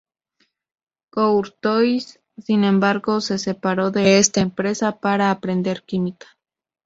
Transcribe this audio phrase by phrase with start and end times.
[1.11, 6.25] Courtois, sin embargo, se separó de esta empresa para aprender química.